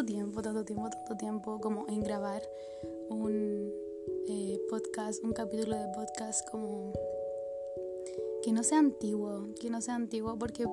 tanto 0.00 0.12
tiempo, 0.14 0.40
tanto 0.40 0.64
tiempo, 0.64 0.88
tanto 0.88 1.16
tiempo 1.16 1.60
como 1.60 1.86
en 1.88 2.02
grabar 2.02 2.42
un 3.10 3.70
eh, 4.28 4.58
podcast, 4.70 5.22
un 5.22 5.34
capítulo 5.34 5.76
de 5.76 5.88
podcast 5.88 6.48
como 6.48 6.94
que 8.42 8.50
no 8.50 8.62
sea 8.62 8.78
antiguo, 8.78 9.48
que 9.60 9.68
no 9.68 9.82
sea 9.82 9.96
antiguo 9.96 10.38
porque 10.38 10.66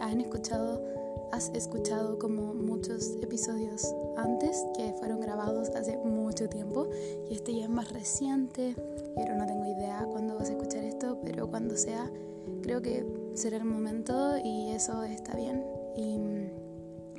han 0.00 0.20
escuchado, 0.20 0.82
has 1.30 1.48
escuchado 1.50 2.18
como 2.18 2.54
muchos 2.54 3.16
episodios 3.22 3.94
antes 4.16 4.64
que 4.76 4.92
fueron 4.94 5.20
grabados 5.20 5.68
hace 5.68 5.96
mucho 5.98 6.48
tiempo 6.48 6.88
y 7.30 7.34
este 7.34 7.54
ya 7.54 7.64
es 7.64 7.70
más 7.70 7.92
reciente, 7.92 8.74
pero 9.14 9.36
no 9.36 9.46
tengo 9.46 9.64
idea 9.64 10.04
cuándo 10.10 10.34
vas 10.34 10.48
a 10.48 10.54
escuchar 10.54 10.82
esto, 10.82 11.20
pero 11.24 11.48
cuando 11.48 11.76
sea 11.76 12.10
creo 12.62 12.82
que 12.82 13.06
será 13.34 13.58
el 13.58 13.64
momento 13.64 14.38
y 14.42 14.70
eso 14.70 15.04
está 15.04 15.36
bien. 15.36 15.64
Y 15.94 16.18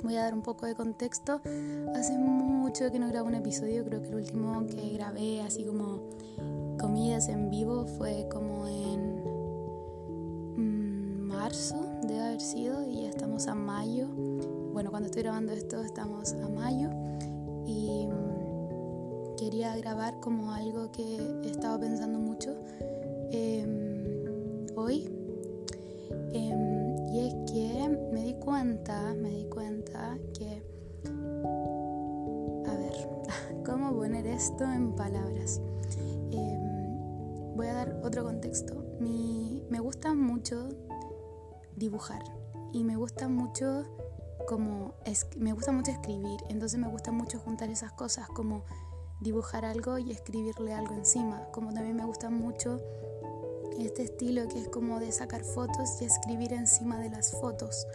Voy 0.02 0.16
a 0.16 0.22
dar 0.22 0.34
un 0.34 0.42
poco 0.42 0.66
de 0.66 0.74
contexto. 0.74 1.40
Hace 1.94 2.16
mucho 2.16 2.90
que 2.90 2.98
no 2.98 3.08
grabo 3.08 3.28
un 3.28 3.34
episodio, 3.34 3.84
creo 3.84 4.00
que 4.02 4.08
el 4.08 4.14
último 4.14 4.66
que 4.66 4.90
grabé 4.94 5.40
así 5.42 5.64
como 5.64 6.00
comidas 6.78 7.28
en 7.28 7.50
vivo 7.50 7.86
fue 7.86 8.28
como 8.30 8.68
en 8.68 9.22
mm, 10.56 11.26
marzo, 11.26 11.76
debe 12.02 12.20
haber 12.20 12.40
sido, 12.40 12.88
y 12.88 13.02
ya 13.02 13.08
estamos 13.08 13.48
a 13.48 13.54
mayo. 13.54 14.06
Bueno, 14.72 14.90
cuando 14.90 15.06
estoy 15.06 15.22
grabando 15.22 15.52
esto 15.52 15.82
estamos 15.82 16.32
a 16.34 16.48
mayo 16.48 16.90
y 17.66 18.06
mm, 18.06 19.36
quería 19.36 19.76
grabar 19.76 20.20
como 20.20 20.52
algo 20.52 20.92
que 20.92 21.02
he 21.42 21.50
estado 21.50 21.80
pensando 21.80 22.18
mucho 22.18 22.54
em, 23.32 24.66
hoy. 24.76 25.10
Em, 26.32 26.77
y 27.12 27.26
es 27.26 27.34
que 27.50 27.88
me 28.12 28.22
di 28.22 28.34
cuenta, 28.34 29.14
me 29.14 29.30
di 29.30 29.44
cuenta 29.48 30.18
que... 30.36 30.62
A 32.66 32.74
ver, 32.74 33.62
¿cómo 33.64 33.94
poner 33.94 34.26
esto 34.26 34.64
en 34.64 34.94
palabras? 34.94 35.60
Em, 36.30 37.56
voy 37.56 37.66
a 37.68 37.74
dar 37.74 38.00
otro 38.04 38.24
contexto. 38.24 38.84
Mi, 39.00 39.64
me 39.70 39.80
gusta 39.80 40.14
mucho 40.14 40.68
dibujar 41.76 42.22
y 42.72 42.84
me 42.84 42.96
gusta 42.96 43.28
mucho 43.28 43.84
como 44.46 44.94
me 45.36 45.52
gusta 45.52 45.72
mucho 45.72 45.90
escribir, 45.90 46.40
entonces 46.48 46.78
me 46.78 46.88
gusta 46.88 47.12
mucho 47.12 47.38
juntar 47.38 47.68
esas 47.70 47.92
cosas 47.92 48.28
como 48.28 48.64
dibujar 49.20 49.64
algo 49.64 49.98
y 49.98 50.10
escribirle 50.10 50.72
algo 50.72 50.94
encima, 50.94 51.48
como 51.52 51.72
también 51.72 51.96
me 51.96 52.04
gusta 52.04 52.30
mucho 52.30 52.80
este 53.86 54.02
estilo 54.04 54.48
que 54.48 54.60
es 54.60 54.68
como 54.68 55.00
de 55.00 55.12
sacar 55.12 55.44
fotos 55.44 56.00
y 56.00 56.04
escribir 56.04 56.52
encima 56.52 56.98
de 56.98 57.10
las 57.10 57.32
fotos, 57.32 57.86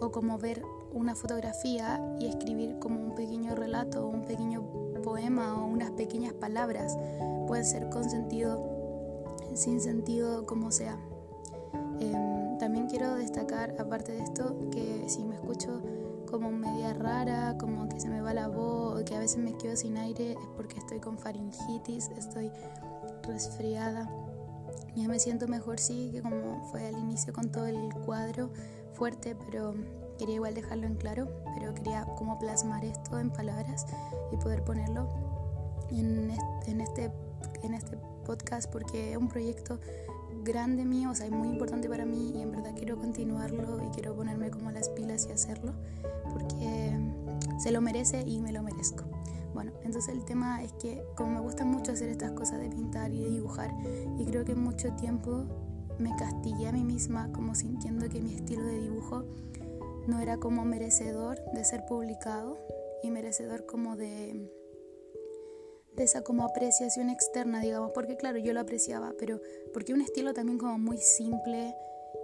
o 0.00 0.10
como 0.10 0.38
ver 0.38 0.62
una 0.92 1.14
fotografía 1.14 2.00
y 2.18 2.26
escribir 2.26 2.78
como 2.78 3.00
un 3.00 3.14
pequeño 3.14 3.54
relato, 3.54 4.06
un 4.06 4.24
pequeño 4.24 4.62
poema 5.02 5.60
o 5.60 5.66
unas 5.66 5.90
pequeñas 5.92 6.32
palabras, 6.32 6.96
puede 7.46 7.64
ser 7.64 7.88
con 7.88 8.08
sentido, 8.08 8.62
sin 9.54 9.80
sentido, 9.80 10.46
como 10.46 10.70
sea. 10.70 10.98
Em, 12.00 12.58
también 12.58 12.86
quiero 12.86 13.14
destacar, 13.14 13.74
aparte 13.78 14.12
de 14.12 14.22
esto, 14.22 14.54
que 14.70 15.04
si 15.08 15.24
me 15.24 15.34
escucho 15.34 15.80
como 16.30 16.50
media 16.50 16.94
rara, 16.94 17.56
como 17.58 17.88
que 17.88 18.00
se 18.00 18.08
me 18.08 18.20
va 18.20 18.32
la 18.32 18.48
voz, 18.48 19.00
o 19.00 19.04
que 19.04 19.14
a 19.14 19.18
veces 19.18 19.38
me 19.38 19.54
quedo 19.56 19.76
sin 19.76 19.96
aire, 19.98 20.32
es 20.32 20.48
porque 20.56 20.78
estoy 20.78 20.98
con 20.98 21.18
faringitis, 21.18 22.10
estoy 22.16 22.50
resfriada. 23.22 24.10
Ya 24.94 25.08
me 25.08 25.18
siento 25.18 25.48
mejor, 25.48 25.78
sí, 25.78 26.10
que 26.12 26.22
como 26.22 26.64
fue 26.70 26.86
al 26.86 26.98
inicio 26.98 27.32
con 27.32 27.50
todo 27.50 27.66
el 27.66 27.92
cuadro 28.04 28.50
fuerte, 28.94 29.34
pero 29.46 29.74
quería 30.18 30.36
igual 30.36 30.54
dejarlo 30.54 30.86
en 30.86 30.94
claro, 30.94 31.28
pero 31.54 31.74
quería 31.74 32.04
como 32.16 32.38
plasmar 32.38 32.84
esto 32.84 33.18
en 33.18 33.30
palabras 33.30 33.86
y 34.32 34.36
poder 34.36 34.62
ponerlo 34.64 35.08
en 35.90 36.30
este, 36.30 36.70
en 36.70 36.80
este, 36.80 37.10
en 37.62 37.74
este 37.74 37.96
podcast 38.24 38.70
porque 38.70 39.12
es 39.12 39.16
un 39.16 39.28
proyecto 39.28 39.78
grande 40.44 40.84
mío, 40.84 41.10
o 41.10 41.14
sea, 41.14 41.26
es 41.26 41.32
muy 41.32 41.48
importante 41.48 41.88
para 41.88 42.04
mí 42.04 42.32
y 42.34 42.42
en 42.42 42.50
verdad 42.50 42.72
quiero 42.76 42.98
continuarlo 42.98 43.82
y 43.84 43.90
quiero 43.90 44.14
ponerme 44.14 44.50
como 44.50 44.70
las 44.70 44.88
pilas 44.90 45.26
y 45.28 45.32
hacerlo 45.32 45.72
porque 46.32 46.98
se 47.58 47.70
lo 47.70 47.80
merece 47.80 48.22
y 48.22 48.40
me 48.40 48.52
lo 48.52 48.62
merezco. 48.62 49.04
Bueno, 49.54 49.72
entonces 49.84 50.14
el 50.14 50.24
tema 50.24 50.62
es 50.62 50.72
que 50.74 51.04
como 51.16 51.32
me 51.32 51.40
gusta 51.40 51.64
mucho 51.64 51.92
hacer 51.92 52.08
estas 52.08 52.32
cosas 52.32 52.60
de 52.60 52.68
pintar 52.68 53.12
y 53.12 53.22
de 53.22 53.30
dibujar 53.30 53.70
y 54.18 54.24
creo 54.24 54.44
que 54.44 54.54
mucho 54.54 54.92
tiempo 54.94 55.44
me 55.98 56.14
castigué 56.16 56.68
a 56.68 56.72
mí 56.72 56.84
misma 56.84 57.30
como 57.32 57.54
sintiendo 57.54 58.08
que 58.08 58.20
mi 58.20 58.34
estilo 58.34 58.64
de 58.64 58.80
dibujo 58.80 59.24
no 60.06 60.20
era 60.20 60.38
como 60.38 60.64
merecedor 60.64 61.38
de 61.52 61.64
ser 61.64 61.84
publicado 61.86 62.58
y 63.02 63.10
merecedor 63.10 63.66
como 63.66 63.96
de 63.96 64.50
de 65.96 66.04
esa 66.04 66.22
como 66.22 66.44
apreciación 66.44 67.10
externa, 67.10 67.60
digamos, 67.60 67.90
porque 67.92 68.16
claro, 68.16 68.38
yo 68.38 68.54
lo 68.54 68.60
apreciaba, 68.60 69.12
pero 69.18 69.40
porque 69.74 69.92
un 69.92 70.00
estilo 70.00 70.32
también 70.32 70.58
como 70.58 70.78
muy 70.78 70.96
simple 70.96 71.74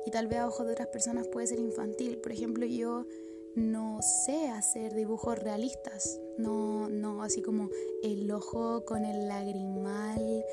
y 0.07 0.11
tal 0.11 0.27
vez 0.27 0.39
a 0.39 0.47
ojos 0.47 0.67
de 0.67 0.73
otras 0.73 0.89
personas 0.89 1.29
puede 1.29 1.49
ser 1.49 1.59
infantil. 1.59 2.19
Por 2.19 2.33
ejemplo, 2.33 2.65
yo 2.65 3.05
no 3.55 4.01
sé 4.03 4.49
hacer 4.49 4.95
dibujos 4.95 5.39
realistas, 5.39 6.21
no, 6.37 6.89
no 6.89 7.23
así 7.23 7.43
como 7.43 7.69
el 8.03 8.31
ojo 8.31 8.85
con 8.85 9.05
el 9.05 9.29
lagrimal 9.29 10.45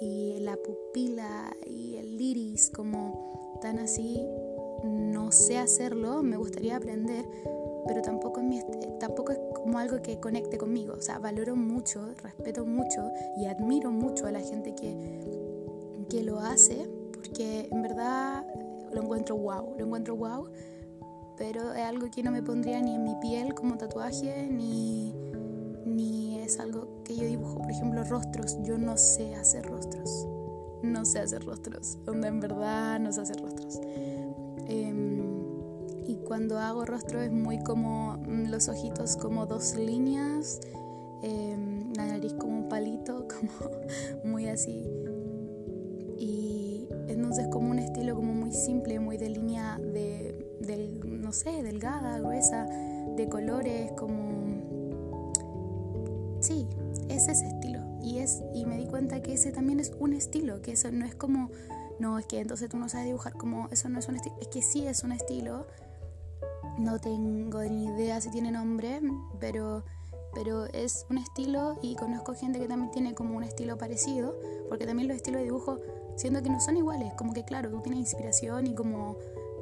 y 0.00 0.38
la 0.40 0.56
pupila 0.56 1.54
y 1.66 1.96
el 1.96 2.20
iris, 2.20 2.70
como 2.70 3.58
tan 3.60 3.78
así, 3.78 4.26
no 4.84 5.32
sé 5.32 5.58
hacerlo, 5.58 6.22
me 6.22 6.36
gustaría 6.36 6.76
aprender, 6.76 7.24
pero 7.86 8.02
tampoco 8.02 8.40
es, 8.40 8.46
mi, 8.46 8.60
tampoco 8.98 9.32
es 9.32 9.38
como 9.54 9.78
algo 9.78 10.02
que 10.02 10.18
conecte 10.20 10.58
conmigo, 10.58 10.94
o 10.94 11.00
sea, 11.00 11.18
valoro 11.18 11.56
mucho, 11.56 12.14
respeto 12.22 12.64
mucho 12.64 13.10
y 13.36 13.46
admiro 13.46 13.90
mucho 13.90 14.26
a 14.26 14.32
la 14.32 14.40
gente 14.40 14.74
que, 14.74 14.96
que 16.08 16.22
lo 16.22 16.40
hace, 16.40 16.88
porque 17.12 17.68
en 17.70 17.82
verdad 17.82 18.46
lo 18.92 19.02
encuentro 19.02 19.36
wow, 19.36 19.74
lo 19.78 19.84
encuentro 19.86 20.16
wow 20.16 20.48
pero 21.36 21.72
es 21.72 21.82
algo 21.82 22.10
que 22.10 22.22
no 22.22 22.30
me 22.30 22.42
pondría 22.42 22.80
ni 22.80 22.94
en 22.94 23.04
mi 23.04 23.14
piel 23.16 23.54
como 23.54 23.76
tatuaje, 23.76 24.48
ni, 24.50 25.14
ni 25.84 26.38
es 26.38 26.60
algo 26.60 27.02
que 27.04 27.16
yo 27.16 27.26
dibujo. 27.26 27.58
Por 27.58 27.70
ejemplo, 27.70 28.04
rostros. 28.04 28.56
Yo 28.62 28.78
no 28.78 28.96
sé 28.96 29.34
hacer 29.34 29.66
rostros. 29.66 30.26
No 30.82 31.04
sé 31.04 31.20
hacer 31.20 31.44
rostros. 31.44 31.98
Donde 32.04 32.28
en 32.28 32.40
verdad 32.40 33.00
no 33.00 33.12
sé 33.12 33.22
hacer 33.22 33.40
rostros. 33.40 33.80
Em, 34.68 35.22
y 36.06 36.16
cuando 36.16 36.58
hago 36.58 36.84
rostro 36.84 37.20
es 37.20 37.32
muy 37.32 37.58
como 37.62 38.18
mm, 38.18 38.50
los 38.50 38.68
ojitos 38.68 39.16
como 39.16 39.46
dos 39.46 39.74
líneas, 39.76 40.60
em, 41.22 41.92
la 41.94 42.06
nariz 42.06 42.34
como 42.34 42.58
un 42.58 42.68
palito, 42.68 43.26
como 43.40 43.70
muy 44.24 44.48
así. 44.48 44.84
Y 46.18 46.88
entonces 47.08 47.48
como 47.48 47.70
un 47.70 47.78
estilo 47.78 48.14
como 48.14 48.32
muy 48.32 48.52
simple, 48.52 49.00
muy 49.00 49.16
de 49.16 49.30
línea 49.30 49.78
de, 49.78 50.46
del 50.60 51.03
sé, 51.34 51.62
delgada, 51.62 52.18
gruesa, 52.18 52.64
de 52.64 53.28
colores, 53.28 53.92
como... 53.92 54.54
Sí, 56.40 56.66
es 57.08 57.28
ese 57.28 57.46
estilo. 57.46 57.80
Y, 58.02 58.18
es, 58.18 58.42
y 58.54 58.66
me 58.66 58.76
di 58.76 58.86
cuenta 58.86 59.22
que 59.22 59.34
ese 59.34 59.50
también 59.50 59.80
es 59.80 59.92
un 59.98 60.12
estilo, 60.12 60.62
que 60.62 60.72
eso 60.72 60.90
no 60.90 61.04
es 61.04 61.14
como, 61.14 61.50
no, 61.98 62.18
es 62.18 62.26
que 62.26 62.40
entonces 62.40 62.68
tú 62.68 62.76
no 62.76 62.88
sabes 62.88 63.06
dibujar, 63.06 63.32
como 63.34 63.68
eso 63.70 63.88
no 63.88 63.98
es 63.98 64.08
un 64.08 64.16
estilo, 64.16 64.36
es 64.40 64.48
que 64.48 64.62
sí 64.62 64.86
es 64.86 65.04
un 65.04 65.12
estilo. 65.12 65.66
No 66.78 66.98
tengo 66.98 67.62
ni 67.62 67.84
idea 67.84 68.20
si 68.20 68.30
tiene 68.30 68.50
nombre, 68.50 69.00
pero, 69.38 69.84
pero 70.34 70.66
es 70.66 71.06
un 71.08 71.18
estilo 71.18 71.78
y 71.82 71.94
conozco 71.94 72.34
gente 72.34 72.58
que 72.58 72.66
también 72.66 72.90
tiene 72.90 73.14
como 73.14 73.36
un 73.36 73.44
estilo 73.44 73.78
parecido, 73.78 74.36
porque 74.68 74.84
también 74.84 75.08
los 75.08 75.16
estilos 75.16 75.40
de 75.40 75.44
dibujo, 75.44 75.78
siendo 76.16 76.42
que 76.42 76.50
no 76.50 76.60
son 76.60 76.76
iguales, 76.76 77.12
como 77.14 77.32
que 77.32 77.44
claro, 77.44 77.70
tú 77.70 77.80
tienes 77.80 78.00
inspiración 78.00 78.66
y 78.66 78.74
como 78.74 79.16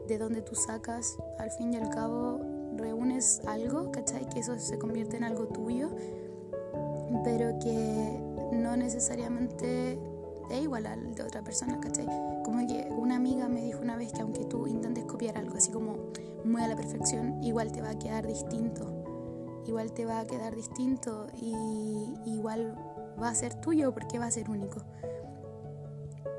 de 0.09 0.19
donde 0.19 0.43
tú 0.43 0.55
sacas, 0.55 1.17
al 1.39 1.51
fin 1.51 1.73
y 1.75 1.77
al 1.77 1.91
cabo 1.91 2.41
reúnes 2.77 3.43
algo, 3.47 3.91
¿cachai? 3.93 4.29
Que 4.29 4.41
eso 4.41 4.59
se 4.59 4.79
convierte 4.79 5.17
en 5.17 5.25
algo 5.25 5.47
tuyo, 5.47 5.91
pero 7.25 7.59
que 7.59 8.19
no 8.53 8.77
necesariamente 8.77 9.99
es 10.51 10.63
igual 10.63 10.87
al 10.87 11.15
de 11.15 11.23
otra 11.23 11.43
persona, 11.43 11.81
¿cachai? 11.81 12.07
Como 12.45 12.67
que 12.67 12.89
una 12.91 13.17
amiga 13.17 13.49
me 13.49 13.63
dijo 13.63 13.81
una 13.81 13.97
vez 13.97 14.13
que 14.13 14.21
aunque 14.21 14.45
tú 14.45 14.67
intentes 14.67 15.05
copiar 15.05 15.39
algo 15.39 15.57
así 15.57 15.71
como 15.71 15.97
muy 16.45 16.63
a 16.63 16.69
la 16.69 16.77
perfección, 16.77 17.43
igual 17.43 17.73
te 17.73 17.81
va 17.81 17.91
a 17.91 17.99
quedar 17.99 18.27
distinto, 18.27 19.05
igual 19.67 19.93
te 19.93 20.05
va 20.05 20.21
a 20.21 20.27
quedar 20.27 20.55
distinto 20.55 21.27
y 21.41 22.13
igual 22.27 22.77
va 23.21 23.29
a 23.29 23.35
ser 23.35 23.55
tuyo 23.61 23.93
porque 23.93 24.19
va 24.19 24.27
a 24.27 24.31
ser 24.31 24.51
único. 24.51 24.83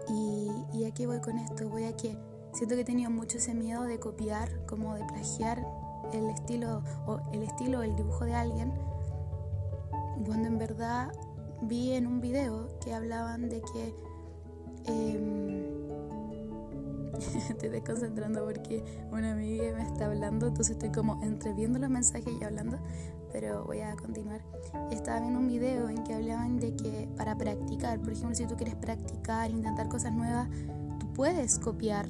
Y, 0.10 0.52
y 0.74 0.86
aquí 0.86 1.06
voy 1.06 1.20
con 1.22 1.38
esto, 1.38 1.70
voy 1.70 1.86
a 1.86 1.96
que 1.96 2.18
Siento 2.54 2.76
que 2.76 2.82
he 2.82 2.86
tenido 2.86 3.10
mucho 3.10 3.40
ese 3.40 3.56
miedo 3.56 3.84
de 3.84 4.00
copiar, 4.00 4.66
como 4.68 4.94
de 4.94 5.04
plagiar 5.06 5.66
el 6.14 6.30
estilo 6.30 6.84
o 7.08 7.20
el 7.32 7.42
estilo 7.42 7.82
el 7.82 7.96
dibujo 7.96 8.26
de 8.26 8.36
alguien, 8.36 8.72
cuando 10.24 10.48
en 10.48 10.60
verdad 10.60 11.12
vi 11.64 11.94
en 11.94 12.06
un 12.06 12.22
video 12.22 12.68
que 12.80 12.94
hablaban 12.94 13.50
de 13.50 13.62
que 13.62 13.96
em, 14.86 15.64
estoy 17.50 17.70
desconcentrando 17.70 18.46
porque 18.46 18.84
una 19.12 19.32
amiga 19.32 19.74
me 19.76 19.84
está 19.84 20.06
hablando, 20.06 20.48
entonces 20.48 20.76
estoy 20.76 20.92
como 20.92 21.24
entreviendo 21.24 21.80
los 21.80 21.90
mensajes 21.90 22.32
y 22.40 22.44
hablando, 22.44 22.78
pero 23.32 23.64
voy 23.64 23.82
a 23.82 23.96
continuar. 23.96 24.42
Estaba 24.92 25.22
viendo 25.22 25.40
un 25.40 25.48
video 25.48 25.90
en 25.90 26.04
que 26.04 26.14
hablaban 26.14 26.60
de 26.60 26.76
que 26.76 27.10
para 27.18 27.36
practicar, 27.36 28.00
por 28.00 28.12
ejemplo, 28.12 28.36
si 28.36 28.46
tú 28.46 28.56
quieres 28.56 28.76
practicar, 28.76 29.50
intentar 29.50 29.90
cosas 29.90 30.14
nuevas, 30.14 30.48
tú 31.00 31.12
puedes 31.14 31.58
copiar 31.58 32.08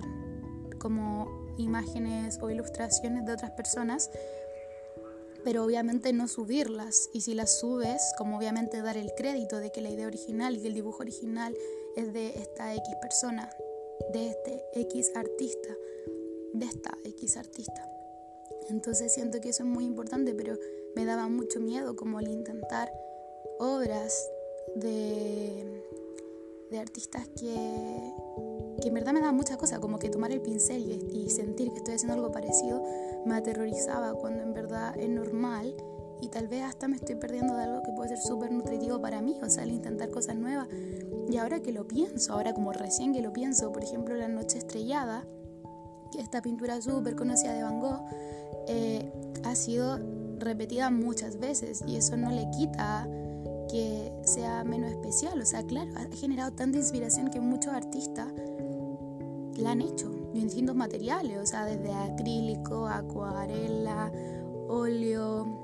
como 0.84 1.56
imágenes 1.58 2.38
o 2.42 2.50
ilustraciones 2.50 3.26
de 3.26 3.32
otras 3.32 3.52
personas, 3.52 4.12
pero 5.46 5.64
obviamente 5.64 6.12
no 6.12 6.28
subirlas. 6.28 7.10
Y 7.14 7.22
si 7.22 7.34
las 7.34 7.60
subes, 7.60 8.14
como 8.18 8.38
obviamente 8.38 8.82
dar 8.82 8.98
el 8.98 9.14
crédito 9.16 9.60
de 9.60 9.72
que 9.72 9.82
la 9.82 9.90
idea 9.90 10.08
original 10.08 10.58
y 10.58 10.68
el 10.68 10.74
dibujo 10.74 11.00
original 11.00 11.56
es 11.96 12.12
de 12.12 12.38
esta 12.38 12.76
X 12.76 12.96
persona, 13.02 13.50
de 14.12 14.28
este 14.28 14.64
X 14.74 15.12
artista, 15.16 15.70
de 16.54 16.66
esta 16.66 16.98
X 17.06 17.38
artista. 17.38 17.90
Entonces 18.70 19.14
siento 19.14 19.40
que 19.40 19.50
eso 19.50 19.64
es 19.64 19.70
muy 19.70 19.86
importante, 19.86 20.34
pero 20.34 20.58
me 20.96 21.06
daba 21.06 21.30
mucho 21.30 21.62
miedo 21.62 21.96
como 21.96 22.20
el 22.20 22.28
intentar 22.28 22.92
obras 23.58 24.30
de, 24.76 25.82
de 26.72 26.80
artistas 26.80 27.28
que, 27.40 28.14
que 28.84 28.90
en 28.90 28.96
verdad 28.96 29.14
me 29.14 29.22
daban 29.22 29.38
muchas 29.38 29.56
cosas, 29.56 29.80
como 29.80 29.98
que 29.98 30.10
tomar 30.10 30.34
el 30.34 30.42
pincel 30.42 31.10
y, 31.14 31.26
y 31.26 31.30
sentir 31.30 31.72
que 31.72 31.78
estoy 31.78 31.94
haciendo 31.96 32.16
algo 32.16 32.34
parecido 32.34 32.84
me 33.26 33.36
aterrorizaba 33.36 34.14
cuando 34.14 34.44
en 34.44 34.54
verdad 34.54 34.94
es 35.00 35.08
normal 35.08 35.74
y 36.20 36.28
tal 36.28 36.50
vez 36.50 36.64
hasta 36.64 36.90
me 36.90 36.98
estoy 36.98 37.16
perdiendo 37.16 37.56
de 37.56 37.64
algo 37.64 37.82
que 37.82 37.94
puede 37.94 38.10
ser 38.10 38.20
súper 38.20 38.52
nutritivo 38.52 39.00
para 39.02 39.22
mí, 39.22 39.40
o 39.42 39.50
sea, 39.50 39.64
el 39.64 39.72
intentar 39.72 40.10
cosas 40.10 40.36
nuevas. 40.36 40.68
Y 41.30 41.38
ahora 41.38 41.62
que 41.62 41.72
lo 41.72 41.88
pienso, 41.88 42.34
ahora 42.34 42.54
como 42.54 42.74
recién 42.74 43.14
que 43.14 43.22
lo 43.22 43.32
pienso, 43.32 43.72
por 43.72 43.84
ejemplo, 43.84 44.16
La 44.16 44.28
Noche 44.28 44.58
Estrellada, 44.58 45.26
que 46.12 46.22
esta 46.22 46.42
pintura 46.42 46.82
súper 46.82 47.16
conocida 47.16 47.54
de 47.54 47.64
Van 47.64 47.80
Gogh, 47.80 48.02
eh, 48.68 49.12
ha 49.44 49.56
sido 49.56 50.00
repetida 50.40 50.90
muchas 50.90 51.40
veces 51.40 51.84
y 51.88 51.96
eso 51.96 52.18
no 52.18 52.32
le 52.32 52.50
quita 52.52 53.08
que 53.70 54.14
sea 54.24 54.64
menos 54.64 54.92
especial. 54.92 55.42
O 55.42 55.46
sea, 55.46 55.64
claro, 55.64 55.92
ha 55.96 56.16
generado 56.16 56.52
tanta 56.52 56.78
inspiración 56.78 57.32
que 57.32 57.40
muchos 57.40 57.74
artistas 57.74 58.28
la 59.58 59.72
han 59.72 59.82
hecho 59.82 60.12
en 60.34 60.46
distintos 60.46 60.76
materiales, 60.76 61.38
o 61.42 61.46
sea, 61.46 61.66
desde 61.66 61.92
acrílico, 61.92 62.88
acuarela, 62.88 64.12
óleo, 64.68 65.64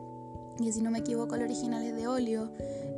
y 0.60 0.72
si 0.72 0.82
no 0.82 0.92
me 0.92 1.00
equivoco 1.00 1.36
el 1.36 1.44
original 1.44 1.84
es 1.84 1.96
de 1.96 2.08
óleo. 2.08 2.52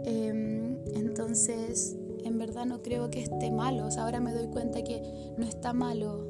Em, 0.03 0.77
entonces, 0.95 1.95
en 2.23 2.37
verdad 2.37 2.65
no 2.65 2.81
creo 2.81 3.09
que 3.09 3.21
esté 3.21 3.51
malo. 3.51 3.85
O 3.85 3.91
sea, 3.91 4.03
ahora 4.03 4.19
me 4.19 4.33
doy 4.33 4.47
cuenta 4.47 4.83
que 4.83 5.33
no 5.37 5.45
está 5.45 5.73
malo 5.73 6.27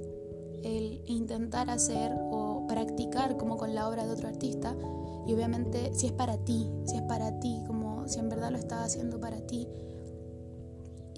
el 0.63 1.01
intentar 1.07 1.69
hacer 1.69 2.11
o 2.31 2.65
practicar 2.67 3.37
como 3.37 3.57
con 3.57 3.73
la 3.73 3.87
obra 3.87 4.05
de 4.05 4.11
otro 4.11 4.27
artista. 4.27 4.75
Y 5.25 5.33
obviamente 5.33 5.91
si 5.93 6.07
es 6.07 6.11
para 6.11 6.37
ti, 6.37 6.69
si 6.85 6.97
es 6.97 7.03
para 7.03 7.39
ti, 7.39 7.61
como 7.67 8.07
si 8.07 8.19
en 8.19 8.29
verdad 8.29 8.51
lo 8.51 8.57
estás 8.57 8.87
haciendo 8.87 9.19
para 9.19 9.39
ti. 9.41 9.67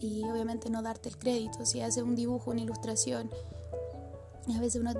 Y 0.03 0.23
obviamente 0.29 0.69
no 0.69 0.81
darte 0.81 1.09
el 1.09 1.17
crédito. 1.17 1.65
Si 1.65 1.81
haces 1.81 2.03
un 2.03 2.15
dibujo, 2.15 2.51
una 2.51 2.61
ilustración, 2.61 3.29
a 4.53 4.59
veces 4.59 4.81
uno 4.81 4.91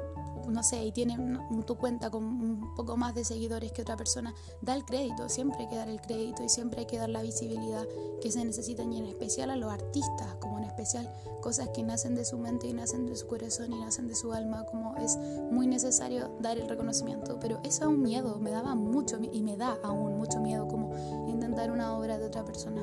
no 0.50 0.64
sé, 0.64 0.84
y 0.84 0.92
tiene 0.92 1.18
tu 1.66 1.76
cuenta 1.76 2.10
con 2.10 2.24
un 2.24 2.76
poco 2.76 2.98
más 2.98 3.16
de 3.16 3.24
seguidores 3.24 3.72
que 3.72 3.82
otra 3.82 3.96
persona, 3.96 4.34
da 4.62 4.76
el 4.76 4.84
crédito, 4.84 5.30
siempre 5.30 5.62
hay 5.62 5.68
que 5.68 5.76
dar 5.76 5.90
el 5.90 6.02
crédito 6.02 6.44
y 6.44 6.50
siempre 6.50 6.82
hay 6.82 6.86
que 6.86 6.98
dar 6.98 7.10
la 7.10 7.22
visibilidad 7.22 7.88
que 8.22 8.32
se 8.32 8.44
necesita 8.44 8.84
y 8.84 8.98
en 8.98 9.06
especial 9.06 9.50
a 9.52 9.56
los 9.56 9.72
artistas, 9.72 10.36
como 10.40 10.58
en 10.58 10.66
especial 10.66 11.12
cosas 11.42 11.70
que 11.70 11.84
nacen 11.84 12.16
de 12.16 12.26
su 12.26 12.38
mente 12.38 12.68
y 12.68 12.74
nacen 12.74 13.06
de 13.06 13.16
su 13.16 13.28
corazón 13.28 13.74
y 13.74 13.80
nacen 13.80 14.08
de 14.08 14.16
su 14.16 14.34
alma, 14.34 14.66
como 14.66 14.96
es 14.98 15.18
muy 15.52 15.68
necesario 15.68 16.30
dar 16.40 16.58
el 16.58 16.68
reconocimiento, 16.68 17.40
pero 17.40 17.60
eso 17.64 17.84
es 17.84 17.88
un 17.88 18.02
miedo, 18.02 18.38
me 18.40 18.52
daba 18.52 18.76
mucho 18.76 19.20
y 19.32 19.42
me 19.42 19.58
da 19.58 19.78
aún 19.84 20.18
mucho 20.18 20.40
miedo 20.40 20.68
como 20.68 20.94
intentar 21.28 21.72
una 21.72 21.98
obra 21.98 22.18
de 22.18 22.26
otra 22.26 22.44
persona. 22.44 22.82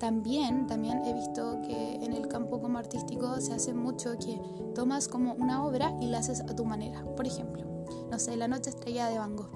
También, 0.00 0.66
también 0.66 1.04
he 1.04 1.12
visto 1.12 1.60
que 1.60 1.96
en 1.96 2.14
el 2.14 2.26
campo 2.26 2.58
como 2.58 2.78
artístico 2.78 3.38
se 3.38 3.52
hace 3.52 3.74
mucho 3.74 4.16
que 4.18 4.40
tomas 4.74 5.08
como 5.08 5.34
una 5.34 5.62
obra 5.62 5.92
y 6.00 6.06
la 6.06 6.18
haces 6.18 6.40
a 6.40 6.56
tu 6.56 6.64
manera. 6.64 7.04
Por 7.16 7.26
ejemplo, 7.26 7.66
no 8.10 8.18
sé, 8.18 8.34
La 8.36 8.48
Noche 8.48 8.70
Estrella 8.70 9.08
de 9.08 9.18
Van 9.18 9.36
Gogh. 9.36 9.50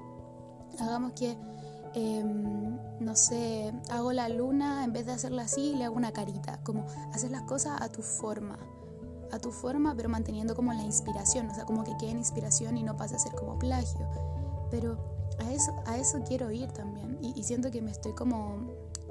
Hagamos 0.79 1.13
que, 1.13 1.35
em, 1.95 2.77
no 2.99 3.15
sé, 3.15 3.73
hago 3.89 4.13
la 4.13 4.29
luna, 4.29 4.83
en 4.83 4.93
vez 4.93 5.07
de 5.07 5.13
hacerla 5.13 5.43
así, 5.43 5.73
le 5.73 5.85
hago 5.85 5.95
una 5.95 6.11
carita. 6.11 6.59
Como 6.63 6.85
hacer 7.11 7.31
las 7.31 7.41
cosas 7.41 7.81
a 7.81 7.89
tu 7.89 8.03
forma. 8.03 8.59
A 9.31 9.39
tu 9.39 9.51
forma, 9.51 9.95
pero 9.95 10.09
manteniendo 10.09 10.55
como 10.55 10.73
la 10.73 10.83
inspiración. 10.83 11.49
O 11.49 11.55
sea, 11.55 11.65
como 11.65 11.83
que 11.83 11.97
quede 11.97 12.11
en 12.11 12.19
inspiración 12.19 12.77
y 12.77 12.83
no 12.83 12.95
pase 12.95 13.15
a 13.15 13.19
ser 13.19 13.33
como 13.33 13.57
plagio. 13.57 14.07
Pero 14.69 14.99
a 15.39 15.51
eso, 15.51 15.73
a 15.87 15.97
eso 15.97 16.19
quiero 16.27 16.51
ir 16.51 16.71
también. 16.71 17.17
Y, 17.19 17.41
siento 17.41 17.71
que 17.71 17.81
me 17.81 17.89
estoy 17.89 18.13
como... 18.13 18.59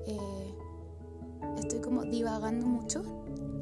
Eh, 0.07 0.55
estoy 1.59 1.81
como 1.81 2.03
divagando 2.03 2.67
mucho, 2.67 3.03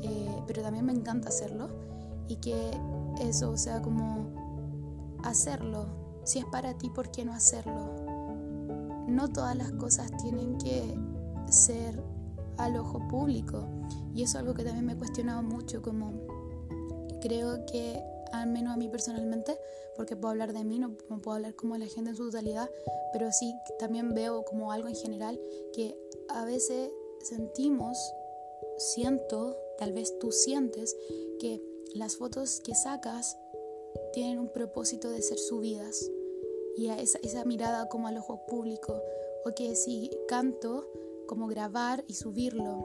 eh, 0.03 0.43
pero 0.47 0.63
también 0.63 0.87
me 0.87 0.93
encanta 0.93 1.29
hacerlo 1.29 1.69
y 2.29 2.37
que 2.37 2.71
eso 3.21 3.57
sea 3.57 3.83
como 3.83 4.27
hacerlo. 5.23 5.87
Si 6.25 6.39
es 6.39 6.45
para 6.47 6.77
ti, 6.79 6.91
¿por 6.91 7.11
qué 7.11 7.25
no 7.25 7.33
hacerlo? 7.33 7.91
No 9.07 9.29
todas 9.33 9.57
las 9.57 9.73
cosas 9.73 10.11
tienen 10.19 10.57
que 10.59 10.97
ser 11.49 12.03
al 12.57 12.77
ojo 12.77 13.07
público 13.09 13.67
y 14.15 14.23
eso 14.23 14.39
es 14.39 14.43
algo 14.43 14.55
que 14.55 14.65
también 14.65 14.87
me 14.87 14.93
he 14.93 14.97
cuestionado 14.97 15.43
mucho, 15.43 15.83
como 15.83 16.13
creo 17.21 17.65
que 17.67 18.03
al 18.33 18.49
menos 18.49 18.75
a 18.75 18.77
mí 18.77 18.89
personalmente, 18.89 19.59
porque 19.97 20.17
puedo 20.17 20.31
hablar 20.31 20.53
de 20.53 20.65
mí, 20.65 20.79
no, 20.79 20.95
puedo 20.95 21.37
hablar 21.37 21.55
como 21.55 21.75
de 21.75 21.81
la 21.81 21.87
gente 21.87 22.11
en 22.11 22.17
su 22.17 22.27
totalidad, 22.27 22.69
pero 23.13 23.31
sí 23.31 23.55
también 23.79 24.15
veo 24.15 24.45
como 24.45 24.73
algo 24.73 24.89
en 24.89 24.97
general 24.97 25.39
que 25.75 25.97
a 26.29 26.45
veces 26.45 26.91
sentimos, 27.23 27.97
siento, 28.79 29.57
tal 29.79 29.93
vez 29.93 30.19
tú 30.19 30.33
sientes 30.33 30.97
que 31.39 31.61
las 31.95 32.17
fotos 32.17 32.61
que 32.61 32.75
sacas 32.75 33.39
tienen 34.13 34.39
un 34.39 34.49
propósito 34.49 35.11
de 35.11 35.23
ser 35.23 35.39
subidas. 35.39 36.11
Y 36.77 36.89
esa, 36.89 37.19
esa 37.23 37.45
mirada 37.45 37.89
como 37.89 38.07
al 38.09 38.17
ojo 38.17 38.47
público. 38.47 39.03
O 39.45 39.55
que 39.55 39.75
si 39.75 40.11
canto 40.29 40.89
como 41.27 41.47
grabar 41.47 42.05
y 42.09 42.15
subirlo. 42.15 42.79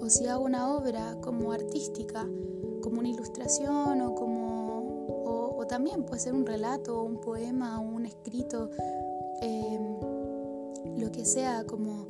O 0.00 0.08
si 0.08 0.26
hago 0.26 0.44
una 0.44 0.74
obra 0.74 1.18
como 1.20 1.52
artística 1.52 2.26
como 2.86 3.00
una 3.00 3.08
ilustración 3.08 4.00
o 4.00 4.14
como 4.14 5.56
o, 5.58 5.66
también 5.66 6.04
puede 6.04 6.20
ser 6.20 6.32
un 6.34 6.46
relato 6.46 7.02
un 7.02 7.20
poema 7.20 7.80
un 7.80 8.06
escrito 8.06 8.70
eh, 9.42 9.80
lo 10.96 11.10
que 11.10 11.24
sea 11.24 11.64
como 11.64 12.06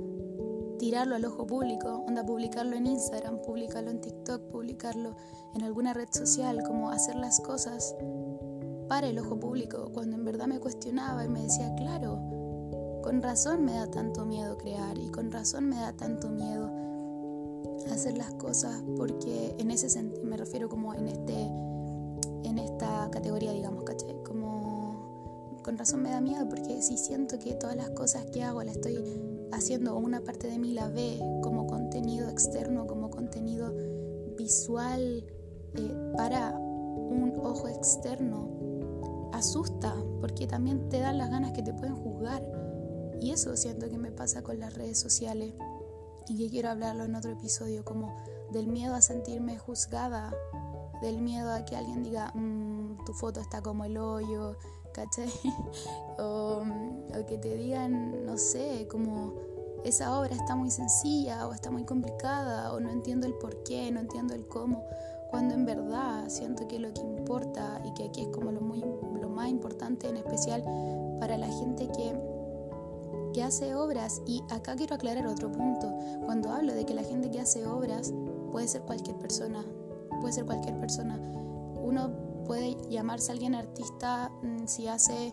tirarlo 0.78 1.14
al 1.14 1.24
ojo 1.24 1.46
público, 1.46 2.04
onda 2.06 2.24
publicarlo 2.24 2.76
en 2.76 2.86
Instagram, 2.86 3.42
publicarlo 3.42 3.90
en 3.90 4.00
TikTok, 4.00 4.42
publicarlo 4.50 5.16
en 5.54 5.62
alguna 5.62 5.94
red 5.94 6.08
social, 6.10 6.62
como 6.62 6.90
hacer 6.90 7.16
las 7.16 7.40
cosas 7.40 7.94
para 8.88 9.08
el 9.08 9.18
ojo 9.18 9.38
público, 9.38 9.90
cuando 9.92 10.16
en 10.16 10.24
verdad 10.24 10.46
me 10.46 10.60
cuestionaba 10.60 11.24
y 11.24 11.28
me 11.28 11.42
decía, 11.42 11.74
claro, 11.76 13.00
con 13.02 13.22
razón 13.22 13.64
me 13.64 13.74
da 13.74 13.90
tanto 13.90 14.24
miedo 14.24 14.58
crear 14.58 14.98
y 14.98 15.10
con 15.10 15.30
razón 15.30 15.68
me 15.68 15.76
da 15.76 15.92
tanto 15.92 16.28
miedo 16.28 16.70
hacer 17.92 18.18
las 18.18 18.34
cosas 18.34 18.82
porque 18.96 19.54
en 19.58 19.70
ese 19.70 19.88
sentido 19.88 20.24
me 20.24 20.36
refiero 20.36 20.68
como 20.68 20.92
en 20.92 21.08
este 21.08 21.34
en 22.42 22.58
esta 22.58 23.08
categoría 23.12 23.52
digamos 23.52 23.84
¿cachai? 23.84 24.22
como 24.24 25.60
con 25.62 25.78
razón 25.78 26.02
me 26.02 26.10
da 26.10 26.20
miedo 26.20 26.48
porque 26.48 26.82
si 26.82 26.96
siento 26.96 27.38
que 27.38 27.54
todas 27.54 27.76
las 27.76 27.90
cosas 27.90 28.24
que 28.26 28.42
hago 28.42 28.62
las 28.62 28.76
estoy 28.76 28.96
haciendo 29.52 29.96
una 29.96 30.20
parte 30.22 30.48
de 30.48 30.58
mí 30.58 30.72
la 30.72 30.88
ve 30.88 31.18
como 31.42 31.66
contenido 31.66 32.28
externo, 32.28 32.86
como 32.86 33.10
contenido 33.10 33.74
visual 34.36 35.24
eh, 35.74 36.12
para 36.16 36.56
un 36.58 37.32
ojo 37.42 37.68
externo, 37.68 38.50
asusta 39.32 39.94
porque 40.20 40.46
también 40.46 40.88
te 40.88 41.00
dan 41.00 41.18
las 41.18 41.30
ganas 41.30 41.52
que 41.52 41.62
te 41.62 41.72
pueden 41.72 41.96
juzgar. 41.96 42.42
Y 43.20 43.30
eso 43.30 43.56
siento 43.56 43.88
que 43.88 43.98
me 43.98 44.10
pasa 44.10 44.42
con 44.42 44.58
las 44.60 44.74
redes 44.74 44.98
sociales 44.98 45.54
y 46.28 46.36
que 46.36 46.50
quiero 46.50 46.70
hablarlo 46.70 47.04
en 47.04 47.14
otro 47.14 47.30
episodio, 47.30 47.84
como 47.84 48.16
del 48.52 48.68
miedo 48.68 48.94
a 48.94 49.00
sentirme 49.00 49.58
juzgada, 49.58 50.34
del 51.02 51.20
miedo 51.20 51.52
a 51.52 51.64
que 51.64 51.76
alguien 51.76 52.02
diga, 52.02 52.32
mm, 52.34 53.04
tu 53.04 53.12
foto 53.12 53.40
está 53.40 53.62
como 53.62 53.84
el 53.84 53.96
hoyo, 53.98 54.56
¿cachai? 54.96 55.28
o, 56.18 56.62
que 57.28 57.38
te 57.38 57.56
digan, 57.56 58.24
no 58.24 58.38
sé, 58.38 58.86
como 58.90 59.34
esa 59.84 60.18
obra 60.18 60.34
está 60.34 60.54
muy 60.54 60.70
sencilla 60.70 61.46
o 61.48 61.52
está 61.52 61.70
muy 61.70 61.84
complicada 61.84 62.72
o 62.72 62.80
no 62.80 62.90
entiendo 62.90 63.26
el 63.26 63.34
por 63.34 63.62
qué, 63.64 63.90
no 63.90 64.00
entiendo 64.00 64.34
el 64.34 64.46
cómo, 64.46 64.84
cuando 65.30 65.54
en 65.54 65.66
verdad 65.66 66.28
siento 66.28 66.66
que 66.68 66.78
lo 66.78 66.92
que 66.94 67.00
importa 67.00 67.82
y 67.84 67.92
que 67.94 68.04
aquí 68.04 68.22
es 68.22 68.28
como 68.28 68.52
lo, 68.52 68.60
muy, 68.60 68.80
lo 68.80 69.28
más 69.28 69.48
importante 69.48 70.08
en 70.08 70.16
especial 70.16 70.62
para 71.20 71.36
la 71.36 71.48
gente 71.48 71.88
que, 71.88 72.14
que 73.34 73.42
hace 73.42 73.74
obras, 73.74 74.22
y 74.26 74.42
acá 74.50 74.76
quiero 74.76 74.94
aclarar 74.94 75.26
otro 75.26 75.50
punto, 75.50 75.92
cuando 76.24 76.50
hablo 76.50 76.74
de 76.74 76.86
que 76.86 76.94
la 76.94 77.02
gente 77.02 77.30
que 77.30 77.40
hace 77.40 77.66
obras 77.66 78.14
puede 78.52 78.68
ser 78.68 78.82
cualquier 78.82 79.16
persona, 79.16 79.64
puede 80.20 80.32
ser 80.32 80.46
cualquier 80.46 80.78
persona. 80.78 81.18
Uno 81.82 82.25
puede 82.46 82.76
llamarse 82.88 83.32
alguien 83.32 83.54
artista 83.54 84.30
mm, 84.42 84.66
si 84.66 84.88
hace, 84.88 85.32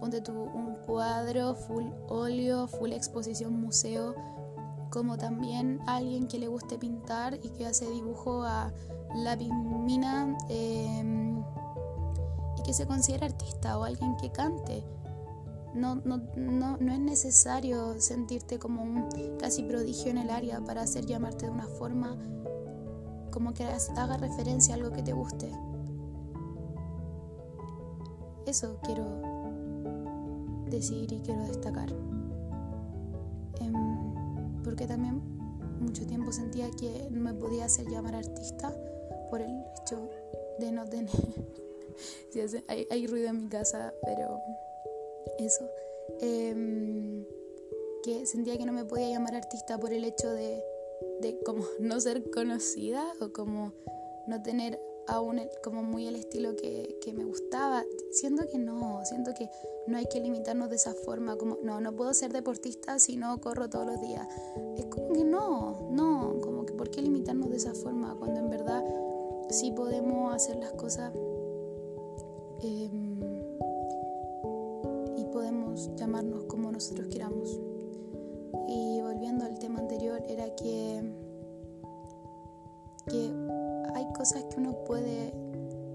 ponte 0.00 0.20
tú, 0.20 0.32
un 0.32 0.76
cuadro 0.86 1.54
full 1.54 1.84
óleo, 2.08 2.66
full 2.66 2.92
exposición 2.92 3.60
museo, 3.60 4.14
como 4.90 5.18
también 5.18 5.80
alguien 5.86 6.28
que 6.28 6.38
le 6.38 6.48
guste 6.48 6.78
pintar 6.78 7.34
y 7.42 7.50
que 7.50 7.66
hace 7.66 7.90
dibujo 7.90 8.44
a 8.44 8.72
lápiz 9.14 9.52
mina 9.52 10.36
em, 10.48 11.40
y 12.58 12.62
que 12.64 12.72
se 12.72 12.86
considera 12.86 13.26
artista 13.26 13.78
o 13.78 13.84
alguien 13.84 14.16
que 14.16 14.30
cante. 14.30 14.84
No, 15.74 15.96
no, 15.96 16.18
no, 16.36 16.76
no, 16.76 16.92
es 16.92 17.00
necesario 17.00 18.00
sentirte 18.00 18.60
como 18.60 18.82
un 18.82 19.08
casi 19.40 19.64
prodigio 19.64 20.12
en 20.12 20.18
el 20.18 20.30
área 20.30 20.60
para 20.60 20.82
hacer 20.82 21.04
llamarte 21.04 21.46
de 21.46 21.52
una 21.52 21.66
forma 21.66 22.16
como 23.32 23.52
que 23.52 23.64
haga 23.64 24.16
referencia 24.16 24.74
a 24.74 24.76
algo 24.78 24.92
que 24.92 25.02
te 25.02 25.12
guste. 25.12 25.50
Eso 28.46 28.78
quiero 28.82 29.04
decir 30.70 31.12
y 31.12 31.20
quiero 31.20 31.42
destacar. 31.42 31.90
Em, 33.60 34.62
porque 34.62 34.86
también 34.86 35.20
mucho 35.80 36.06
tiempo 36.06 36.32
sentía 36.32 36.70
que 36.70 37.08
no 37.10 37.20
me 37.20 37.34
podía 37.34 37.66
hacer 37.66 37.86
llamar 37.88 38.16
artista 38.16 38.74
por 39.30 39.40
el 39.40 39.50
hecho 39.50 40.08
de 40.58 40.72
no 40.72 40.84
tener... 40.86 41.10
hay, 42.68 42.86
hay, 42.90 43.06
ruido 43.06 43.28
en 43.28 43.42
mi 43.42 43.48
casa, 43.48 43.92
pero 44.04 44.38
eso. 45.38 45.68
Em, 46.20 47.24
que 48.02 48.26
sentía 48.26 48.58
que 48.58 48.66
no 48.66 48.72
me 48.72 48.84
podía 48.84 49.08
llamar 49.08 49.34
artista 49.34 49.78
por 49.78 49.92
el 49.92 50.04
hecho 50.04 50.30
de 50.30 50.62
de 51.20 51.38
como 51.40 51.64
no 51.78 52.00
ser 52.00 52.30
conocida 52.30 53.04
o 53.20 53.32
como 53.32 53.72
no 54.26 54.42
tener 54.42 54.80
aún 55.06 55.40
como 55.62 55.82
muy 55.82 56.06
el 56.06 56.16
estilo 56.16 56.56
que, 56.56 56.98
que, 57.00 57.12
me 57.12 57.24
gustaba. 57.24 57.84
Siento 58.10 58.46
que 58.48 58.58
no, 58.58 59.04
siento 59.04 59.32
que 59.34 59.48
no 59.86 59.96
hay 59.96 60.06
que 60.06 60.20
limitarnos 60.20 60.70
de 60.70 60.76
esa 60.76 60.94
forma, 60.94 61.36
como 61.36 61.58
no, 61.62 61.80
no 61.80 61.94
puedo 61.94 62.14
ser 62.14 62.32
deportista 62.32 62.98
si 62.98 63.16
no 63.16 63.40
corro 63.40 63.68
todos 63.68 63.86
los 63.86 64.00
días. 64.00 64.26
Es 64.76 64.86
como 64.86 65.12
que 65.12 65.24
no, 65.24 65.88
no, 65.90 66.40
como 66.40 66.64
que 66.66 66.72
¿por 66.72 66.90
qué 66.90 67.02
limitarnos 67.02 67.50
de 67.50 67.56
esa 67.56 67.74
forma 67.74 68.14
cuando 68.18 68.40
en 68.40 68.50
verdad 68.50 68.84
sí 69.50 69.72
podemos 69.72 70.34
hacer 70.34 70.56
las 70.56 70.72
cosas 70.72 71.12
em, 72.62 73.20
y 75.16 75.24
podemos 75.32 75.90
llamarnos 75.96 76.44
como 76.44 76.72
nosotros 76.72 77.08
queramos? 77.08 77.60
Cosas 84.24 84.44
que 84.44 84.58
uno 84.58 84.72
puede 84.86 85.34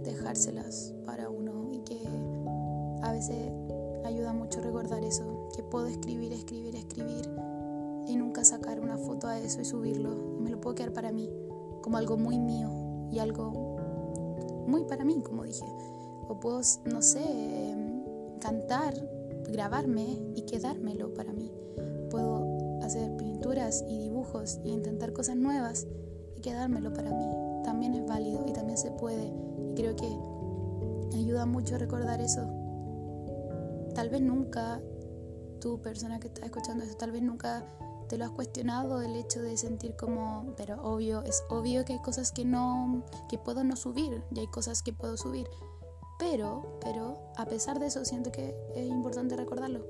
dejárselas 0.03 0.93
para 1.03 1.31
uno 1.31 1.67
y 1.73 1.79
que 1.79 1.97
a 3.01 3.11
veces 3.11 3.35
ayuda 4.05 4.33
mucho 4.33 4.61
recordar 4.61 5.03
eso, 5.03 5.49
que 5.55 5.63
puedo 5.63 5.87
escribir, 5.87 6.31
escribir, 6.33 6.75
escribir 6.75 7.27
y 8.07 8.15
nunca 8.17 8.45
sacar 8.45 8.81
una 8.81 8.99
foto 8.99 9.25
a 9.27 9.39
eso 9.39 9.61
y 9.61 9.65
subirlo 9.65 10.35
y 10.37 10.41
me 10.43 10.51
lo 10.51 10.61
puedo 10.61 10.75
quedar 10.75 10.93
para 10.93 11.11
mí, 11.11 11.27
como 11.81 11.97
algo 11.97 12.17
muy 12.17 12.37
mío 12.37 12.69
y 13.11 13.17
algo 13.17 13.49
muy 14.67 14.83
para 14.83 15.03
mí, 15.03 15.23
como 15.23 15.43
dije. 15.43 15.65
O 16.27 16.39
puedo, 16.39 16.61
no 16.85 17.01
sé, 17.01 17.75
cantar, 18.39 18.93
grabarme 19.51 20.19
y 20.35 20.43
quedármelo 20.43 21.15
para 21.15 21.33
mí. 21.33 21.51
Puedo 22.11 22.77
hacer 22.83 23.17
pinturas 23.17 23.83
y 23.89 23.97
dibujos 23.97 24.59
e 24.63 24.69
intentar 24.69 25.13
cosas 25.13 25.35
nuevas 25.35 25.87
y 26.35 26.41
quedármelo 26.41 26.93
para 26.93 27.09
mí. 27.09 27.48
También 27.69 27.93
es 27.93 28.03
válido 28.03 28.43
y 28.47 28.51
también 28.51 28.79
se 28.79 28.89
puede. 28.89 29.31
Y 29.67 29.75
creo 29.75 29.95
que 29.95 30.07
ayuda 31.15 31.45
mucho 31.45 31.75
a 31.75 31.77
recordar 31.77 32.19
eso. 32.19 32.41
Tal 33.93 34.09
vez 34.09 34.21
nunca, 34.21 34.81
tu 35.61 35.79
persona 35.79 36.19
que 36.19 36.29
está 36.29 36.47
escuchando 36.47 36.83
eso, 36.83 36.97
tal 36.97 37.11
vez 37.11 37.21
nunca 37.21 37.63
te 38.07 38.17
lo 38.17 38.25
has 38.25 38.31
cuestionado 38.31 39.03
el 39.03 39.15
hecho 39.15 39.43
de 39.43 39.55
sentir 39.55 39.95
como, 39.95 40.55
pero 40.57 40.81
obvio, 40.81 41.21
es 41.21 41.43
obvio 41.51 41.85
que 41.85 41.93
hay 41.93 41.99
cosas 41.99 42.31
que 42.31 42.43
no, 42.43 43.03
que 43.29 43.37
puedo 43.37 43.63
no 43.63 43.75
subir 43.75 44.23
y 44.33 44.39
hay 44.39 44.47
cosas 44.47 44.81
que 44.81 44.91
puedo 44.91 45.15
subir. 45.15 45.47
Pero, 46.17 46.79
pero, 46.81 47.19
a 47.37 47.45
pesar 47.45 47.77
de 47.79 47.85
eso, 47.85 48.03
siento 48.03 48.31
que 48.31 48.55
es 48.73 48.89
importante 48.89 49.35
recordarlo, 49.37 49.85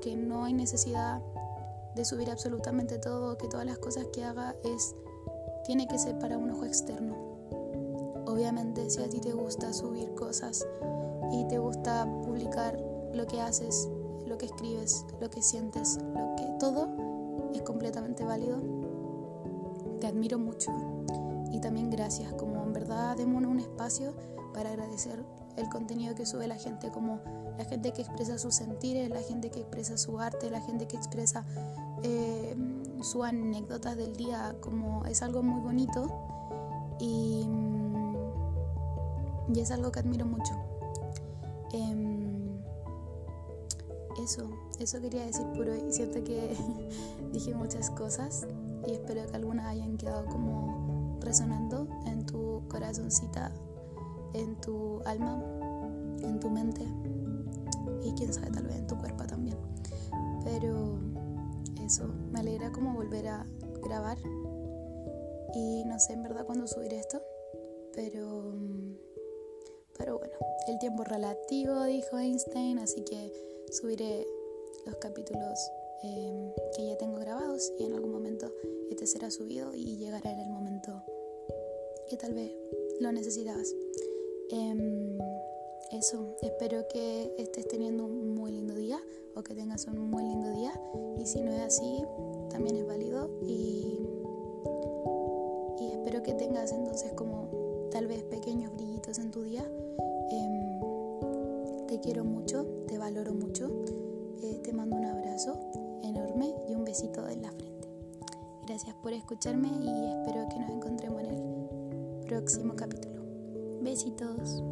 que 0.00 0.16
no 0.16 0.44
hay 0.44 0.54
necesidad 0.54 1.20
de 1.94 2.06
subir 2.06 2.30
absolutamente 2.30 2.98
todo, 2.98 3.36
que 3.36 3.48
todas 3.48 3.66
las 3.66 3.76
cosas 3.76 4.06
que 4.14 4.24
haga 4.24 4.56
es 4.64 4.94
tiene 5.68 5.86
que 5.86 5.98
ser 5.98 6.18
para 6.18 6.38
un 6.38 6.50
ojo 6.50 6.64
externo. 6.64 7.14
Obviamente, 8.26 8.88
si 8.88 9.02
a 9.02 9.08
ti 9.10 9.20
te 9.20 9.32
gusta 9.32 9.74
subir 9.74 10.14
cosas 10.14 10.66
y 11.30 11.46
te 11.46 11.58
gusta 11.58 12.06
publicar 12.24 12.80
lo 13.12 13.26
que 13.26 13.42
haces, 13.42 13.86
lo 14.26 14.38
que 14.38 14.46
escribes, 14.46 15.04
lo 15.20 15.28
que 15.28 15.42
sientes, 15.42 15.98
lo 15.98 16.36
que 16.36 16.46
todo 16.58 16.88
es 17.52 17.60
completamente 17.60 18.24
válido. 18.24 18.56
Te 20.00 20.06
admiro 20.06 20.38
mucho 20.38 20.72
y 21.52 21.60
también 21.60 21.90
gracias, 21.90 22.32
como 22.32 22.62
en 22.62 22.72
verdad 22.72 23.18
démonos 23.18 23.50
un 23.50 23.60
espacio 23.60 24.14
para 24.54 24.70
agradecer 24.70 25.22
el 25.58 25.68
contenido 25.68 26.14
que 26.14 26.24
sube 26.24 26.46
la 26.46 26.56
gente, 26.56 26.90
como 26.90 27.20
la 27.58 27.66
gente 27.66 27.92
que 27.92 28.00
expresa 28.00 28.38
sus 28.38 28.54
sentires, 28.54 29.10
la 29.10 29.20
gente 29.20 29.50
que 29.50 29.60
expresa 29.60 29.98
su 29.98 30.18
arte, 30.18 30.50
la 30.50 30.62
gente 30.62 30.88
que 30.88 30.96
expresa 30.96 31.44
eh, 32.02 32.56
sus 33.02 33.24
anécdotas 33.24 33.96
del 33.96 34.16
día, 34.16 34.56
como 34.60 35.04
es 35.06 35.22
algo 35.22 35.42
muy 35.42 35.60
bonito 35.60 36.10
y, 36.98 37.44
mm, 37.46 38.16
y 39.54 39.60
es 39.60 39.70
algo 39.70 39.90
que 39.92 40.00
admiro 40.00 40.26
mucho. 40.26 40.54
Em, 41.72 42.58
eso, 44.22 44.50
eso 44.78 45.00
quería 45.00 45.24
decir 45.24 45.46
por 45.56 45.68
hoy. 45.68 45.82
Siento 45.90 46.22
que 46.24 46.56
dije 47.32 47.54
muchas 47.54 47.90
cosas 47.90 48.46
y 48.86 48.92
espero 48.92 49.26
que 49.26 49.36
algunas 49.36 49.66
hayan 49.66 49.96
quedado 49.96 50.26
como 50.26 51.18
resonando 51.20 51.86
en 52.06 52.24
tu 52.26 52.62
corazoncita, 52.68 53.52
en 54.34 54.56
tu 54.60 55.00
alma, 55.04 55.42
en 56.22 56.40
tu 56.40 56.50
mente 56.50 56.86
y 58.02 58.12
quién 58.12 58.32
sabe, 58.32 58.50
tal 58.50 58.64
vez 58.64 58.76
en 58.76 58.86
tu 58.86 58.96
cuerpo 58.96 59.24
también. 59.24 59.56
Pero 60.44 60.98
eso, 61.88 62.06
me 62.06 62.40
alegra 62.40 62.70
como 62.70 62.92
volver 62.92 63.28
a 63.28 63.46
grabar 63.82 64.18
y 65.54 65.84
no 65.86 65.98
sé 65.98 66.12
en 66.12 66.22
verdad 66.22 66.44
cuándo 66.44 66.66
subir 66.66 66.92
esto, 66.92 67.22
pero, 67.94 68.52
pero 69.96 70.18
bueno, 70.18 70.34
el 70.66 70.78
tiempo 70.80 71.02
relativo, 71.04 71.84
dijo 71.84 72.18
Einstein, 72.18 72.78
así 72.78 73.02
que 73.04 73.32
subiré 73.72 74.26
los 74.84 74.96
capítulos 74.96 75.58
em, 76.02 76.52
que 76.76 76.88
ya 76.88 76.98
tengo 76.98 77.16
grabados 77.16 77.72
y 77.78 77.84
en 77.86 77.94
algún 77.94 78.12
momento 78.12 78.52
este 78.90 79.06
será 79.06 79.30
subido 79.30 79.74
y 79.74 79.96
llegará 79.96 80.30
el 80.30 80.50
momento 80.50 81.02
que 82.06 82.18
tal 82.18 82.34
vez 82.34 82.52
lo 83.00 83.12
necesitabas. 83.12 83.74
Em, 84.50 85.18
eso, 85.90 86.36
espero 86.42 86.86
que 86.88 87.34
estés 87.38 87.66
teniendo 87.66 88.04
un 88.04 88.34
muy 88.34 88.52
lindo 88.52 88.74
día 88.74 88.98
o 89.34 89.42
que 89.42 89.54
tengas 89.54 89.86
un 89.86 90.10
muy 90.10 90.22
lindo 90.22 90.50
día 90.50 90.72
y 91.16 91.26
si 91.26 91.40
no 91.40 91.50
es 91.50 91.60
así, 91.60 92.04
también 92.50 92.76
es 92.76 92.86
válido 92.86 93.30
y, 93.42 93.98
y 95.80 95.90
espero 95.92 96.22
que 96.22 96.34
tengas 96.34 96.72
entonces 96.72 97.12
como 97.12 97.88
tal 97.90 98.06
vez 98.06 98.22
pequeños 98.24 98.74
brillitos 98.74 99.18
en 99.18 99.30
tu 99.30 99.42
día. 99.42 99.64
Em, 100.30 101.86
te 101.86 102.00
quiero 102.00 102.24
mucho, 102.24 102.66
te 102.86 102.98
valoro 102.98 103.32
mucho, 103.32 103.70
eh, 104.42 104.60
te 104.62 104.72
mando 104.72 104.96
un 104.96 105.06
abrazo 105.06 105.58
enorme 106.02 106.54
y 106.68 106.74
un 106.74 106.84
besito 106.84 107.26
en 107.28 107.42
la 107.42 107.50
frente. 107.52 107.88
Gracias 108.66 108.94
por 108.96 109.14
escucharme 109.14 109.68
y 109.68 109.88
espero 109.88 110.46
que 110.50 110.58
nos 110.58 110.70
encontremos 110.70 111.22
en 111.22 111.30
el 111.30 112.26
próximo 112.26 112.76
capítulo. 112.76 113.22
Besitos. 113.80 114.62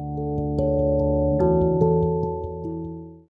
Música 0.00 0.73